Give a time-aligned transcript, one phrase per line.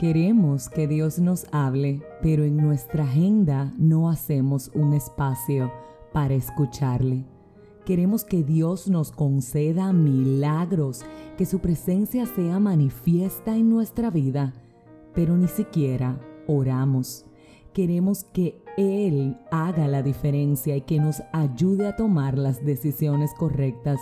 [0.00, 5.70] Queremos que Dios nos hable, pero en nuestra agenda no hacemos un espacio
[6.14, 7.26] para escucharle.
[7.84, 11.02] Queremos que Dios nos conceda milagros,
[11.36, 14.54] que su presencia sea manifiesta en nuestra vida,
[15.14, 17.26] pero ni siquiera oramos.
[17.74, 24.00] Queremos que Él haga la diferencia y que nos ayude a tomar las decisiones correctas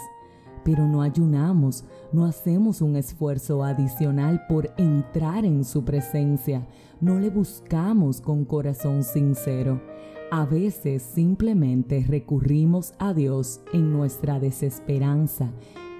[0.69, 1.83] pero no ayunamos,
[2.13, 6.67] no hacemos un esfuerzo adicional por entrar en su presencia,
[7.01, 9.81] no le buscamos con corazón sincero.
[10.31, 15.51] A veces simplemente recurrimos a Dios en nuestra desesperanza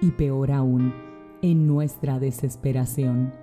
[0.03, 0.93] y peor aún,
[1.41, 3.33] en nuestra desesperación.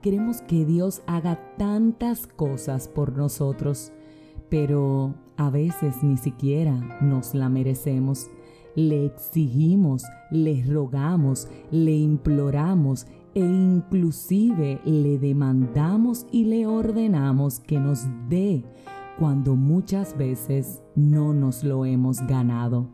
[0.00, 3.92] Queremos que Dios haga tantas cosas por nosotros,
[4.48, 8.26] pero a veces ni siquiera nos la merecemos
[8.74, 18.06] le exigimos, le rogamos, le imploramos e inclusive le demandamos y le ordenamos que nos
[18.28, 18.64] dé
[19.18, 22.88] cuando muchas veces no nos lo hemos ganado.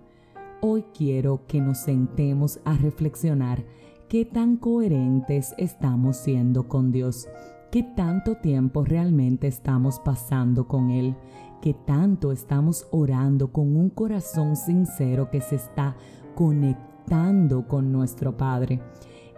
[0.61, 3.64] Hoy quiero que nos sentemos a reflexionar
[4.08, 7.28] qué tan coherentes estamos siendo con Dios,
[7.70, 11.17] qué tanto tiempo realmente estamos pasando con Él,
[11.61, 15.97] que tanto estamos orando con un corazón sincero que se está
[16.34, 18.81] conectando con nuestro Padre.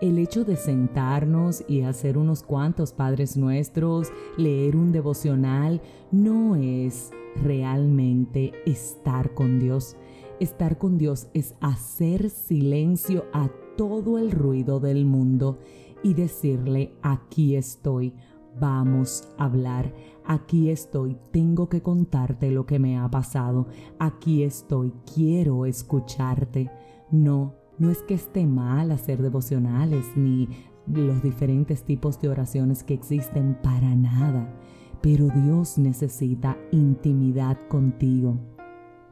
[0.01, 7.11] El hecho de sentarnos y hacer unos cuantos Padres Nuestros, leer un devocional, no es
[7.37, 9.97] realmente estar con Dios.
[10.41, 15.59] Estar con Dios es hacer silencio a todo el ruido del mundo
[16.03, 18.15] y decirle, aquí estoy,
[18.59, 19.93] vamos a hablar.
[20.25, 23.67] Aquí estoy, tengo que contarte lo que me ha pasado,
[23.99, 26.71] aquí estoy, quiero escucharte.
[27.11, 30.49] No, no es que esté mal hacer devocionales ni
[30.87, 34.53] los diferentes tipos de oraciones que existen para nada,
[35.01, 38.39] pero Dios necesita intimidad contigo.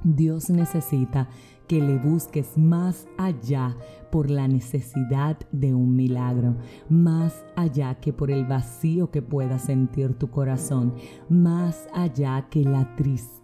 [0.05, 1.29] Dios necesita
[1.68, 3.77] que le busques más allá
[4.11, 6.56] por la necesidad de un milagro,
[6.89, 10.95] más allá que por el vacío que pueda sentir tu corazón,
[11.29, 13.39] más allá que la tristeza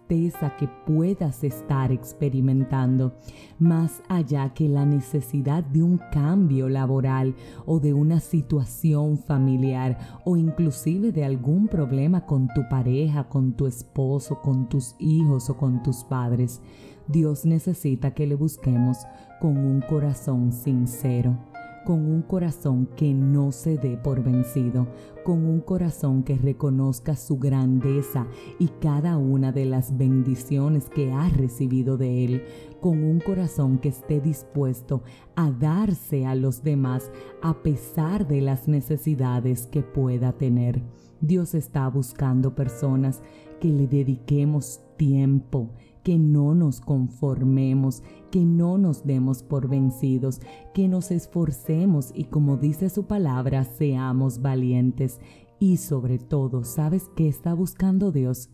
[0.57, 3.13] que puedas estar experimentando,
[3.59, 10.37] más allá que la necesidad de un cambio laboral o de una situación familiar o
[10.37, 15.81] inclusive de algún problema con tu pareja, con tu esposo, con tus hijos o con
[15.83, 16.61] tus padres.
[17.07, 18.97] Dios necesita que le busquemos
[19.39, 21.37] con un corazón sincero,
[21.85, 24.87] con un corazón que no se dé por vencido,
[25.23, 28.25] con un corazón que reconozca su grandeza
[28.57, 32.43] y cada una de las bendiciones que ha recibido de Él,
[32.81, 35.03] con un corazón que esté dispuesto
[35.35, 37.11] a darse a los demás
[37.43, 40.81] a pesar de las necesidades que pueda tener.
[41.21, 43.21] Dios está buscando personas
[43.59, 45.69] que le dediquemos tiempo,
[46.05, 50.39] que no nos conformemos, que no nos demos por vencidos,
[50.71, 55.19] que nos esforcemos y como dice su palabra, seamos valientes.
[55.59, 58.51] Y sobre todo, ¿sabes qué está buscando Dios?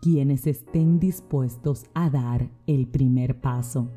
[0.00, 3.90] Quienes estén dispuestos a dar el primer paso.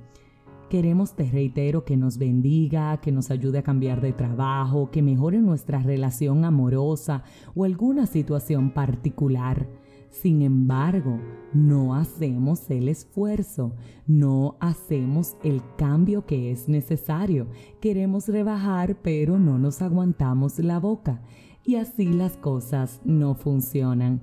[0.69, 5.39] Queremos, te reitero, que nos bendiga, que nos ayude a cambiar de trabajo, que mejore
[5.39, 7.23] nuestra relación amorosa
[7.55, 9.65] o alguna situación particular.
[10.09, 11.19] Sin embargo,
[11.53, 13.73] no hacemos el esfuerzo,
[14.07, 17.47] no hacemos el cambio que es necesario.
[17.81, 21.21] Queremos rebajar, pero no nos aguantamos la boca.
[21.63, 24.21] Y así las cosas no funcionan.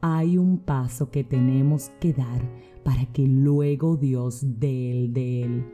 [0.00, 2.42] Hay un paso que tenemos que dar
[2.82, 5.66] para que luego Dios dé el de él.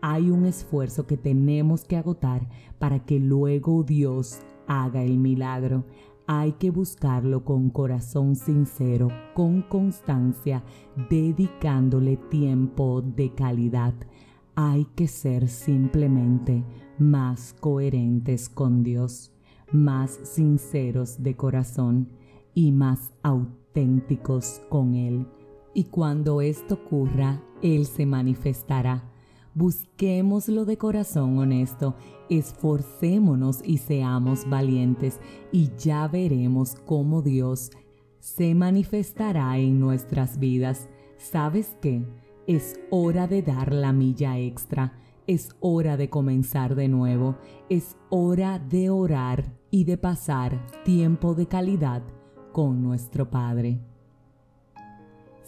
[0.00, 2.48] Hay un esfuerzo que tenemos que agotar
[2.78, 5.84] para que luego Dios haga el milagro
[6.32, 10.62] hay que buscarlo con corazón sincero, con constancia,
[11.10, 13.94] dedicándole tiempo de calidad.
[14.54, 16.62] Hay que ser simplemente
[16.98, 19.32] más coherentes con Dios,
[19.72, 22.08] más sinceros de corazón
[22.54, 25.26] y más auténticos con Él.
[25.74, 29.09] Y cuando esto ocurra, Él se manifestará
[29.54, 31.96] Busquémoslo de corazón honesto,
[32.28, 35.18] esforcémonos y seamos valientes
[35.50, 37.72] y ya veremos cómo Dios
[38.20, 40.88] se manifestará en nuestras vidas.
[41.18, 42.06] ¿Sabes qué?
[42.46, 44.92] Es hora de dar la milla extra,
[45.26, 47.36] es hora de comenzar de nuevo,
[47.68, 52.02] es hora de orar y de pasar tiempo de calidad
[52.52, 53.89] con nuestro Padre.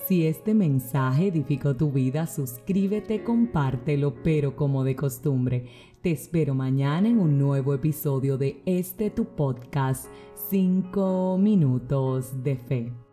[0.07, 5.67] Si este mensaje edificó tu vida, suscríbete, compártelo, pero como de costumbre,
[6.03, 10.07] Te espero mañana en un nuevo episodio de este tu podcast
[10.51, 13.12] 5 minutos de fe.